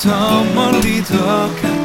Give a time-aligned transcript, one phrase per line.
[0.00, 1.16] 더 멀리 더
[1.60, 1.77] 가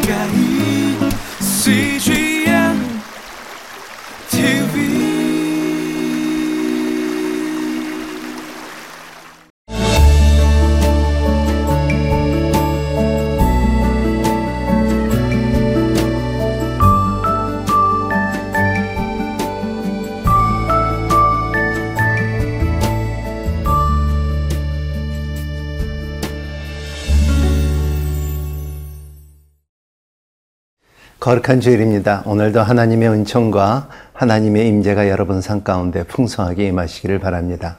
[31.23, 32.21] 거룩한 주일입니다.
[32.25, 37.77] 오늘도 하나님의 은총과 하나님의 임재가 여러분 삶 가운데 풍성하게 임하시기를 바랍니다.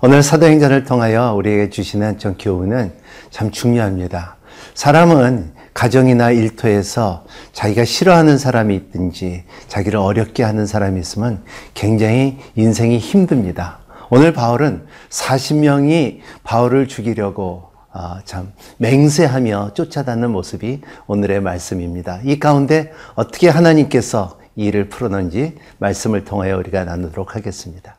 [0.00, 2.94] 오늘 사도행전을 통하여 우리에게 주시는 전 교훈은
[3.28, 4.36] 참 중요합니다.
[4.72, 11.42] 사람은 가정이나 일터에서 자기가 싫어하는 사람이 있든지 자기를 어렵게 하는 사람이 있으면
[11.74, 13.80] 굉장히 인생이 힘듭니다.
[14.08, 17.75] 오늘 바울은 40명이 바울을 죽이려고 아,
[18.24, 22.20] 참 맹세하며 쫓아다는 모습이 오늘의 말씀입니다.
[22.24, 27.98] 이 가운데 어떻게 하나님께서 이 일을 풀어놓은지 말씀을 통하여 우리가 나누도록 하겠습니다.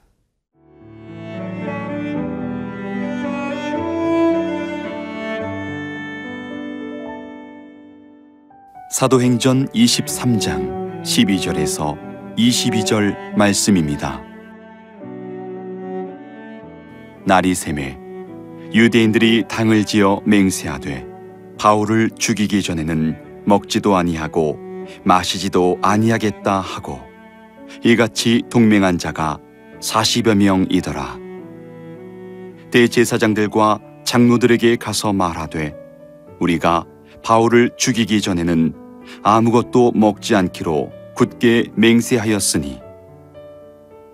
[8.90, 11.96] 사도행전 23장 12절에서
[12.36, 14.22] 22절 말씀입니다.
[17.26, 18.07] 날이 샘에
[18.74, 21.06] 유대인들이 당을 지어 맹세하되
[21.58, 24.60] 바울을 죽이기 전에는 먹지도 아니하고
[25.04, 27.00] 마시지도 아니하겠다 하고
[27.84, 29.40] 이같이 동맹한 자가
[29.80, 31.20] 40여 명이더라.
[32.72, 35.74] 대제사장들과 장로들에게 가서 말하되
[36.40, 36.86] 우리가
[37.24, 38.74] 바울을 죽이기 전에는
[39.24, 42.80] 아무것도 먹지 않기로 굳게 맹세하였으니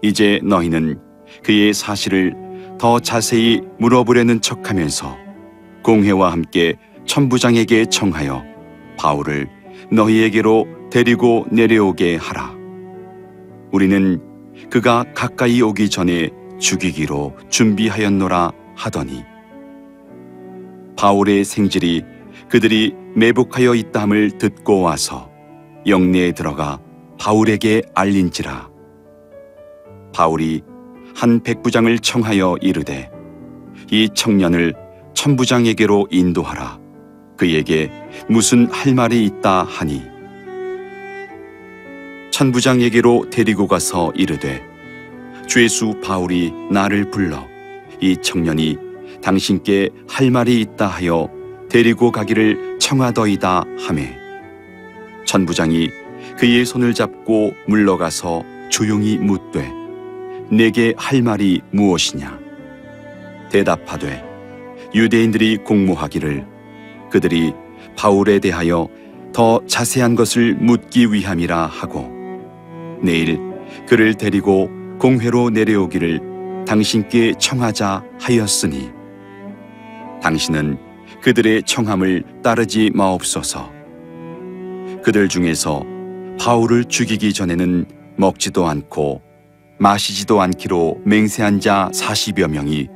[0.01, 0.99] 이제 너희는
[1.43, 2.42] 그의 사실을
[2.83, 5.17] 더 자세히 물어보려는 척하면서
[5.85, 8.43] 공회와 함께 천부장에게 청하여
[8.97, 9.47] 바울을
[9.89, 12.53] 너희에게로 데리고 내려오게 하라.
[13.71, 14.21] 우리는
[14.69, 16.29] 그가 가까이 오기 전에
[16.59, 19.23] 죽이기로 준비하였노라 하더니
[20.97, 22.03] 바울의 생질이
[22.49, 25.31] 그들이 매복하여 있다함을 듣고 와서
[25.87, 26.81] 영내에 들어가
[27.17, 28.69] 바울에게 알린지라
[30.13, 30.63] 바울이
[31.15, 33.09] 한 백부장을 청하여 이르되
[33.91, 34.73] 이 청년을
[35.13, 36.79] 천부장에게로 인도하라.
[37.37, 37.91] 그에게
[38.27, 40.01] 무슨 할 말이 있다 하니?
[42.31, 44.63] 천부장에게로 데리고 가서 이르되
[45.47, 47.47] 죄수 바울이 나를 불러
[48.01, 48.77] 이 청년이
[49.21, 51.29] 당신께 할 말이 있다 하여
[51.69, 54.17] 데리고 가기를 청하더이다 하매
[55.25, 55.89] 천부장이
[56.37, 59.82] 그의 손을 잡고 물러가서 조용히 묻되
[60.49, 62.39] 내게 할 말이 무엇이냐?
[63.51, 64.23] 대답하되
[64.95, 66.45] 유대인들이 공모하기를
[67.09, 67.53] 그들이
[67.95, 68.87] 바울에 대하여
[69.33, 72.11] 더 자세한 것을 묻기 위함이라 하고
[73.01, 73.39] 내일
[73.87, 78.89] 그를 데리고 공회로 내려오기를 당신께 청하자 하였으니
[80.21, 80.77] 당신은
[81.21, 83.71] 그들의 청함을 따르지 마옵소서.
[85.03, 85.83] 그들 중에서
[86.39, 89.21] 바울을 죽이기 전에는 먹지도 않고
[89.79, 92.87] 마시지도 않기로 맹세한 자 40여 명이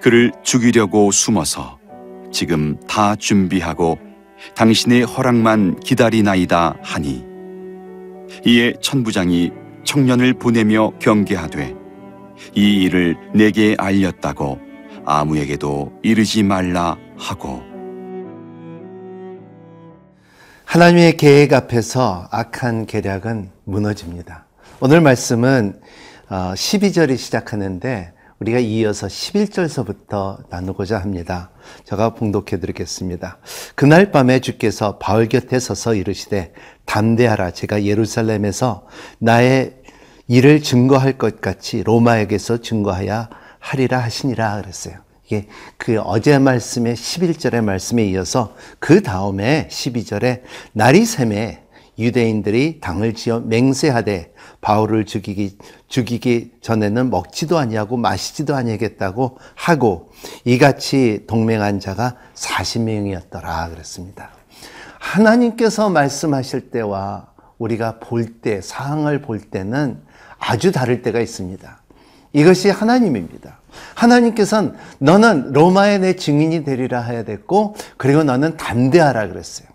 [0.00, 1.78] 그를 죽이려고 숨어서
[2.32, 3.98] 지금 다 준비하고
[4.54, 7.24] 당신의 허락만 기다리나이다 하니
[8.46, 9.50] 이에 천부장이
[9.84, 11.74] 청년을 보내며 경계하되
[12.54, 14.58] 이 일을 내게 알렸다고
[15.04, 17.62] 아무에게도 이르지 말라 하고
[20.64, 24.46] 하나님의 계획 앞에서 악한 계략은 무너집니다.
[24.78, 25.80] 오늘 말씀은
[26.30, 31.50] 12절이 시작하는데 우리가 이어서 11절서부터 나누고자 합니다.
[31.84, 33.38] 제가 봉독해 드리겠습니다.
[33.74, 36.52] 그날 밤에 주께서 바울 곁에 서서 이르시되
[36.86, 38.86] 담대하라 제가 예루살렘에서
[39.18, 39.74] 나의
[40.28, 44.94] 일을 증거할 것 같이 로마에게서 증거하야 하리라 하시니라 그랬어요.
[45.26, 50.42] 이게 그 어제 말씀의 11절의 말씀에 이어서 그 다음에 12절에
[50.72, 51.64] 날이 샘에
[51.98, 55.56] 유대인들이 당을 지어 맹세하되 바울을 죽이기
[55.88, 60.10] 죽이기 전에는 먹지도 아니하고 마시지도 아니하겠다고 하고
[60.44, 64.30] 이같이 동맹한 자가 40명이었더라 그랬습니다.
[64.98, 70.00] 하나님께서 말씀하실 때와 우리가 볼 때, 상황을 볼 때는
[70.38, 71.82] 아주 다를 때가 있습니다.
[72.32, 73.58] 이것이 하나님입니다.
[73.94, 79.68] 하나님께서는 너는 로마의 내 증인이 되리라 해야 됐고, 그리고 너는 담대하라 그랬어요.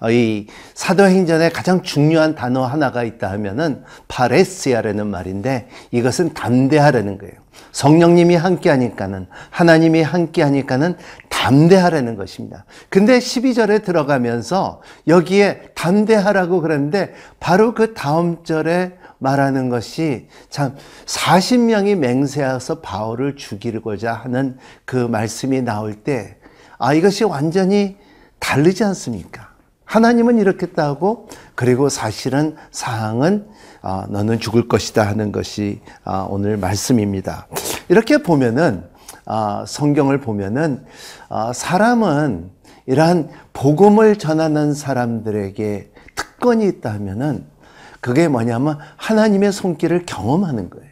[0.00, 7.34] 어, 이 사도행전에 가장 중요한 단어 하나가 있다 하면은 파레스야라는 말인데 이것은 담대하라는 거예요.
[7.72, 10.96] 성령님이 함께 하니까는 하나님이 함께 하니까는
[11.28, 12.64] 담대하라는 것입니다.
[12.88, 20.76] 근데 12절에 들어가면서 여기에 담대하라고 그랬는데 바로 그 다음 절에 말하는 것이 참
[21.06, 26.36] 40명이 맹세해서 바울을 죽이고자 하는 그 말씀이 나올 때
[26.78, 27.96] 아, 이것이 완전히
[28.38, 29.53] 다르지 않습니까?
[29.84, 33.46] 하나님은 이렇겠다 하고 그리고 사실은 사항은
[33.82, 37.46] 어, 너는 죽을 것이다 하는 것이 어, 오늘 말씀입니다.
[37.88, 38.84] 이렇게 보면은
[39.26, 40.84] 어, 성경을 보면은
[41.28, 42.50] 어, 사람은
[42.86, 47.46] 이러한 복음을 전하는 사람들에게 특권이 있다 하면은
[48.00, 50.90] 그게 뭐냐면 하나님의 손길을 경험하는 거예요.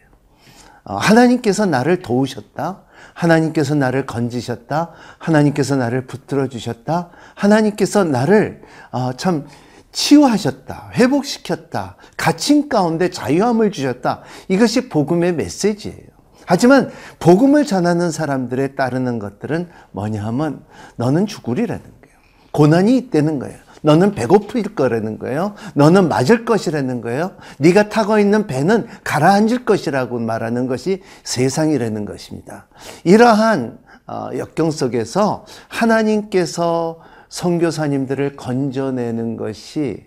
[0.85, 2.83] 어, 하나님께서 나를 도우셨다.
[3.15, 4.91] 하나님께서 나를 건지셨다.
[5.19, 7.11] 하나님께서 나를 붙들어 주셨다.
[7.35, 9.47] 하나님께서 나를 어, 참
[9.93, 10.93] 치유하셨다.
[10.95, 11.97] 회복시켰다.
[12.17, 14.23] 갇힌 가운데 자유함을 주셨다.
[14.49, 16.13] 이것이 복음의 메시지예요.
[16.47, 20.65] 하지만 복음을 전하는 사람들에 따르는 것들은 뭐냐 하면
[20.97, 22.17] 너는 죽으리라는 거예요.
[22.53, 23.59] 고난이 있다는 거예요.
[23.83, 25.55] 너는 배고플 거라는 거예요.
[25.75, 27.33] 너는 맞을 것이라는 거예요.
[27.59, 32.69] 네가 타고 있는 배는 가라앉을 것이라고 말하는 것이 세상이라는 것입니다.
[33.05, 40.05] 이러한 어, 역경 속에서 하나님께서 선교사님들을 건져내는 것이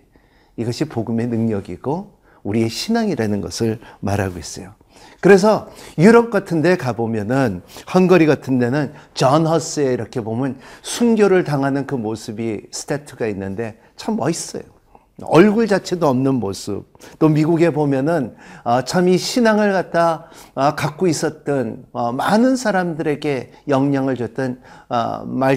[0.56, 4.74] 이것이 복음의 능력이고 우리의 신앙이라는 것을 말하고 있어요.
[5.20, 7.62] 그래서 유럽 같은 데 가보면은
[7.94, 14.62] 헝거리 같은 데는 존 허스에 이렇게 보면 순교를 당하는 그 모습이 스태트가 있는데 참 멋있어요.
[15.22, 16.84] 얼굴 자체도 없는 모습.
[17.18, 24.60] 또 미국에 보면은 어, 참이 신앙을 갖다 어, 갖고 있었던 어, 많은 사람들에게 영향을 줬던
[25.24, 25.56] 말,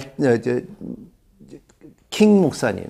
[2.10, 2.86] 킹 목사님.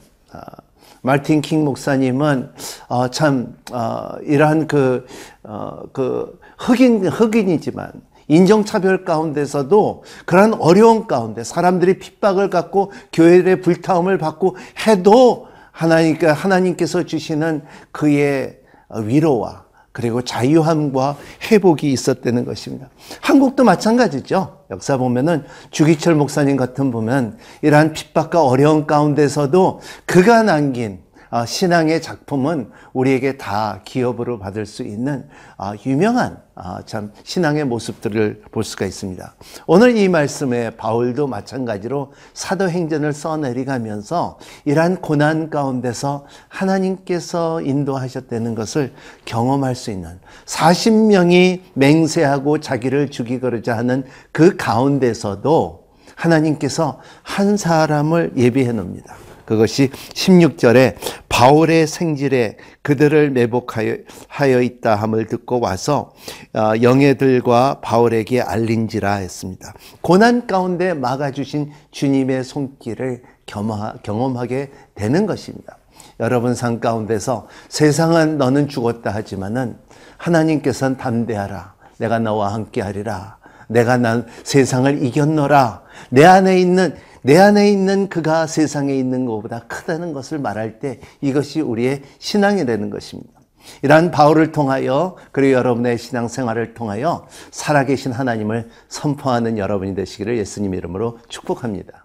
[1.01, 2.51] 말틴 킹 목사님은
[2.87, 5.05] 어, 참 어, 이러한 그,
[5.43, 7.91] 어, 그 흑인 흑인이지만
[8.27, 14.55] 인종차별 가운데서도 그러한 어려운 가운데 사람들이 핍박을 갖고 교회의 불타움을 받고
[14.87, 18.59] 해도 하나님께 하나님께서 주시는 그의
[18.93, 21.17] 위로와 그리고 자유함과
[21.49, 22.89] 회복이 있었다는 것입니다.
[23.21, 24.59] 한국도 마찬가지죠.
[24.71, 31.08] 역사 보면은 주기철 목사님 같은 보면 이러한 핍박과 어려운 가운데서도 그가 남긴 어,
[31.45, 35.27] 신앙의 작품은 우리에게 다 기업으로 받을 수 있는
[35.57, 39.35] 어, 유명한 어, 참 신앙의 모습들을 볼 수가 있습니다.
[39.67, 48.93] 오늘 이 말씀에 바울도 마찬가지로 사도행전을 써내려가면서 이러한 고난 가운데서 하나님께서 인도하셨다는 것을
[49.25, 59.28] 경험할 수 있는 40명이 맹세하고 자기를 죽이고자 하는 그 가운데서도 하나님께서 한 사람을 예비해 놓습니다.
[59.49, 60.93] 그것이 16절에
[61.27, 66.11] 바울의 생질에 그들을 매복하여 있다 함을 듣고 와서
[66.53, 69.73] 어, 영예들과 바울에게 알린지라 했습니다.
[70.01, 75.79] 고난 가운데 막아주신 주님의 손길을 경험하게 되는 것입니다.
[76.19, 79.77] 여러분 삶 가운데서 세상은 너는 죽었다 하지만은
[80.17, 81.73] 하나님께서는 담대하라.
[81.97, 83.39] 내가 너와 함께 하리라.
[83.67, 85.81] 내가 난 세상을 이겼노라.
[86.11, 91.61] 내 안에 있는 내 안에 있는 그가 세상에 있는 것보다 크다는 것을 말할 때 이것이
[91.61, 93.39] 우리의 신앙이 되는 것입니다.
[93.81, 101.98] 이러한 바울을 통하여 그리고 여러분의 신앙생활을 통하여 살아계신 하나님을 선포하는 여러분이 되시기를 예수님 이름으로 축복합니다.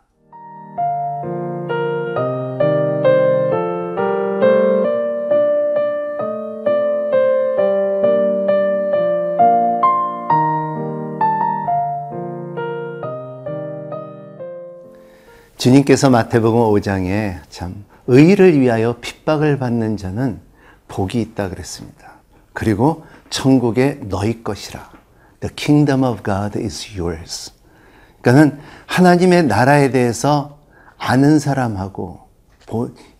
[15.64, 20.38] 주님께서 마태복음 5장에 참 의를 위하여 핍박을 받는 자는
[20.88, 22.16] 복이 있다 그랬습니다.
[22.52, 24.90] 그리고 천국의 너희 것이라.
[25.40, 27.50] The kingdom of God is yours.
[28.20, 30.58] 그러니까는 하나님의 나라에 대해서
[30.98, 32.28] 아는 사람하고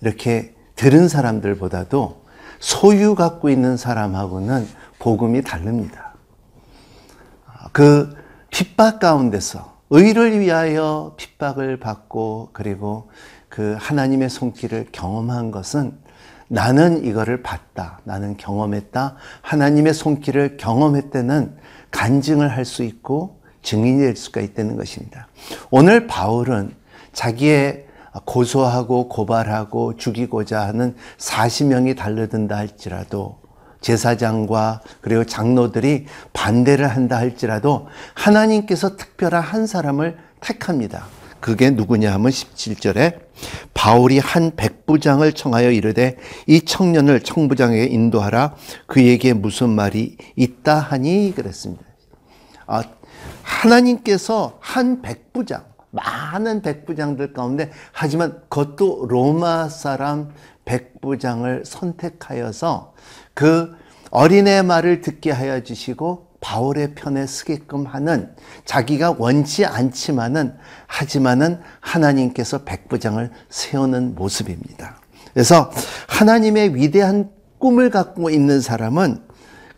[0.03, 2.25] 이렇게 들은 사람들보다도
[2.61, 6.13] 소유 갖고 있는 사람하고는 복음이 다릅니다.
[7.73, 8.15] 그
[8.51, 13.09] 핍박 가운데서 의를 위하여 핍박을 받고 그리고
[13.49, 15.97] 그 하나님의 손길을 경험한 것은
[16.49, 18.01] 나는 이거를 봤다.
[18.03, 19.15] 나는 경험했다.
[19.43, 21.57] 하나님의 손길을 경험했다는
[21.93, 25.29] 간증을 할 수 있고 증인이 될 수가 있다는 것입니다.
[25.71, 26.75] 오늘 바울은
[27.13, 27.87] 자기의
[28.25, 33.39] 고소하고 고발하고 죽이고자 하는 40명이 달려든다 할지라도
[33.85, 41.07] 제사장과 그리고 장로들이 반대를 한다 할지라도 하나님께서 특별한 한 사람을 택합니다.
[41.39, 43.21] 그게 누구냐 하면 17절에
[43.75, 48.55] 바울이 한 백부장을 청하여 이르되 이 청년을 청부장에게 인도하라
[48.87, 51.85] 그에게 무슨 말이 있다 하니 그랬습니다.
[52.67, 52.83] 아,
[53.43, 60.31] 하나님께서 한 백부장 많은 백부장들 가운데 하지만 그것도 로마 사람
[60.65, 62.95] 백부장을 선택하여서
[63.35, 63.75] 그
[64.11, 68.31] 어린애 말을 듣게 하여 주시고 바울의 편에 서게끔 하는
[68.65, 70.55] 자기가 원치 않지만은
[70.87, 75.01] 하지만은 하나님께서 백부장을 세우는 모습입니다.
[75.33, 75.73] 그래서
[76.07, 79.23] 하나님의 위대한 꿈을 갖고 있는 사람은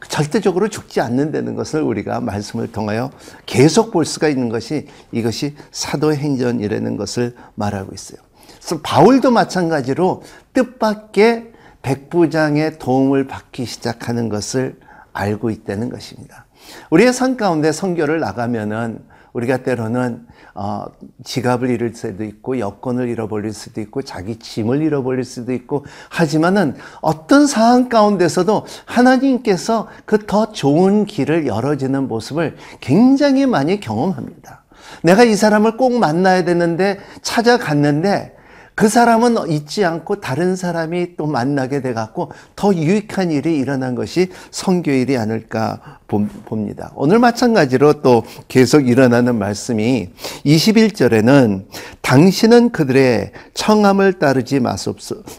[0.09, 3.11] 절대적으로 죽지 않는다는 것을 우리가 말씀을 통하여
[3.47, 8.19] 계속 볼 수가 있는 것이 이것이 사도행전이라는 것을 말하고 있어요.
[8.59, 10.23] 그래서 바울도 마찬가지로
[10.53, 11.53] 뜻밖의
[11.87, 14.77] 백부장의 도움을 받기 시작하는 것을
[15.13, 16.47] 알고 있다는 것입니다.
[16.91, 18.99] 우리의 삶 가운데 선교를 나가면은
[19.33, 20.87] 우리가 때로는 어,
[21.23, 27.47] 지갑을 잃을 수도 있고 여권을 잃어버릴 수도 있고 자기 짐을 잃어버릴 수도 있고 하지만은 어떤
[27.47, 34.65] 상황 가운데서도 하나님께서 그 더 좋은 길을 열어주는 모습을 굉장히 많이 경험합니다.
[35.03, 38.36] 내가 이 사람을 꼭 만나야 되는데 찾아갔는데
[38.77, 44.31] 그 사람은 잊지 않고 다른 사람이 또 만나게 돼 갖고 더 유익한 일이 일어난 것이
[44.51, 46.93] 성교일이 아닐까 봅니다.
[46.95, 50.09] 오늘 마찬가지로 또 계속 일어나는 말씀이
[50.45, 51.65] 21절에는
[52.01, 54.61] 당신은 그들의 청함을 따르지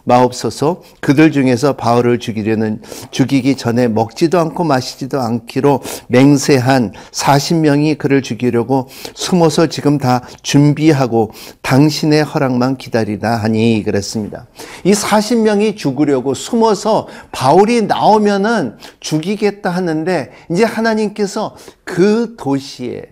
[0.03, 2.81] 마옵소서 그들 중에서 바울을 죽이려는
[3.11, 11.31] 죽이기 전에 먹지도 않고 마시지도 않기로 맹세한 40명이 그를 죽이려고 숨어서 지금 다 준비하고
[11.61, 14.47] 당신의 허락만 기다리다 하니 그랬습니다.
[14.83, 23.03] 이 40명이 죽으려고 숨어서 바울이 나오면은 죽이겠다 하는데 이제 하나님께서 그 도시에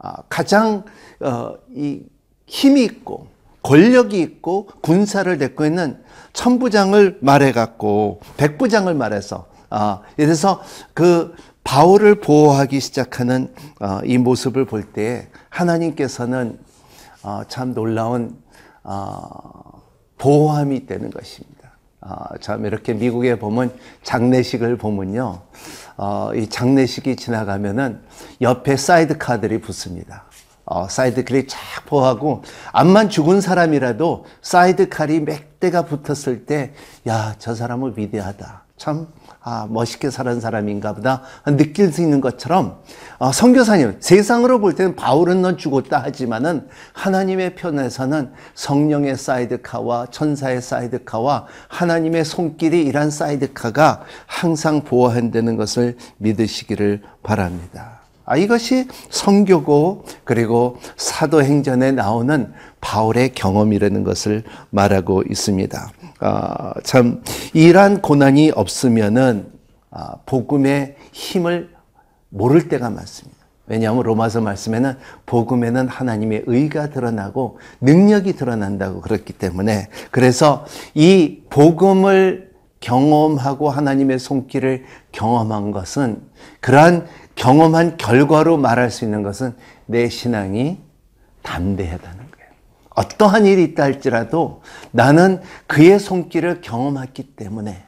[0.00, 0.82] 아, 가장
[1.20, 1.54] 어,
[2.46, 3.28] 힘이 있고
[3.62, 6.02] 권력이 있고 군사를 데리고 있는
[6.32, 10.64] 천부장을 말해갖고 백부장을 말해서 아, 이래서
[10.94, 16.58] 그 바울을 보호하기 시작하는 어, 이 모습을 볼 때 하나님께서는
[17.22, 18.36] 어, 참 놀라운
[20.18, 21.54] 보호함이 있다는 것입니다.
[22.40, 25.40] 참 이렇게 미국에 보면 장례식을 보면요,
[25.96, 28.02] 어, 이 장례식이 지나가면은
[28.40, 30.24] 옆에 사이드카들이 붙습니다.
[30.64, 36.72] 어, 사이드칼이 쫙 보하고 암만 죽은 사람이라도 사이드칼이 몇 대가 붙었을 때,
[37.06, 38.63] 야, 저 사람은 위대하다.
[38.76, 39.06] 참
[39.40, 42.80] 아, 멋있게 살은 사람인가 보다 느낄 수 있는 것처럼
[43.18, 51.46] 어, 성교사님 세상으로 볼 때는 바울은 넌 죽었다 하지만은 하나님의 편에서는 성령의 사이드카와 천사의 사이드카와
[51.68, 58.00] 하나님의 손길이 이란 사이드카가 항상 보호한다는 것을 믿으시기를 바랍니다.
[58.26, 62.52] 아, 이것이 성교고 그리고 사도행전에 나오는
[62.84, 65.90] 바울의 경험이라는 것을 말하고 있습니다.
[66.20, 67.22] 아, 참
[67.54, 69.46] 이러한 고난이 없으면은
[69.90, 71.70] 아, 복음의 힘을
[72.28, 73.38] 모를 때가 많습니다.
[73.66, 83.70] 왜냐하면 로마서 말씀에는 복음에는 하나님의 의가 드러나고 능력이 드러난다고 그렇기 때문에 그래서 이 복음을 경험하고
[83.70, 86.20] 하나님의 손길을 경험한 것은
[86.60, 89.54] 그러한 경험한 결과로 말할 수 있는 것은
[89.86, 90.78] 내 신앙이
[91.42, 92.23] 담대하다는.
[92.94, 97.84] 어떠한 일이 있다 할지라도 나는 그의 손길을 경험했기 때문에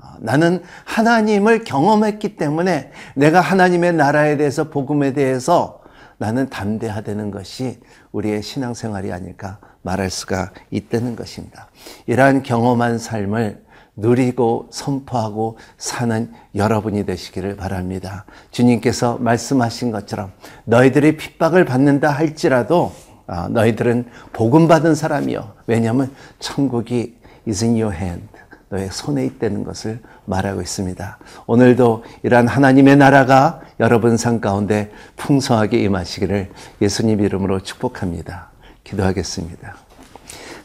[0.00, 5.80] 어, 나는 하나님을 경험했기 때문에 내가 하나님의 나라에 대해서 복음에 대해서
[6.18, 7.78] 나는 담대하다는 것이
[8.10, 11.68] 우리의 신앙생활이 아닐까 말할 수가 있다는 것입니다.
[12.06, 18.24] 이러한 경험한 삶을 누리고 선포하고 사는 여러분이 되시기를 바랍니다.
[18.50, 20.32] 주님께서 말씀하신 것처럼
[20.64, 23.07] 너희들이 핍박을 받는다 할지라도 아,
[23.50, 25.52] 너희들은 복음 받은 사람이요.
[25.66, 27.16] 왜냐하면 천국이
[27.46, 28.26] is in your hand.
[28.70, 31.18] 너의 손에 있다는 것을 말하고 있습니다.
[31.46, 36.50] 오늘도 이러한 하나님의 나라가 여러분 삶 가운데 풍성하게 임하시기를
[36.82, 38.50] 예수님 이름으로 축복합니다.
[38.84, 39.76] 기도하겠습니다.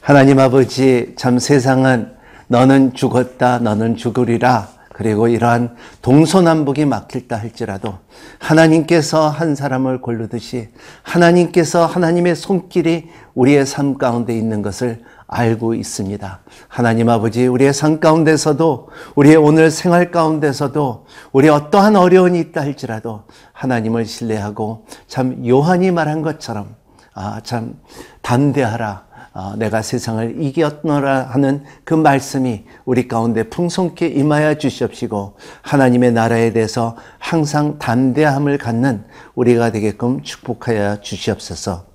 [0.01, 2.13] 하나님 아버지, 참 세상은
[2.47, 4.67] 너는 죽었다, 너는 죽으리라.
[4.93, 7.95] 그리고 이러한 동서남북이 막힐다 할지라도
[8.39, 10.69] 하나님께서 한 사람을 고르듯이
[11.01, 16.39] 하나님께서 하나님의 손길이 우리의 삶 가운데 있는 것을 알고 있습니다.
[16.67, 24.05] 하나님 아버지, 우리의 삶 가운데서도, 우리의 오늘 생활 가운데서도, 우리 어떠한 어려움이 있다 할지라도 하나님을
[24.05, 26.75] 신뢰하고 참 요한이 말한 것처럼,
[27.15, 27.79] 아, 참
[28.21, 29.05] 담대하라.
[29.33, 36.95] 어, 내가 세상을 이겼노라 하는 그 말씀이 우리 가운데 풍성케 임하여 주시옵시고 하나님의 나라에 대해서
[37.17, 41.85] 항상 담대함을 갖는 우리가 되게끔 축복하여 주시옵소서.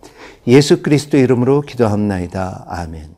[0.48, 2.64] 예수 그리스도 이름으로 기도합나이다.
[2.68, 3.17] 아멘.